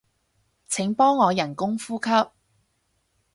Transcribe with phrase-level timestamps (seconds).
[0.67, 2.09] 請幫我人工呼吸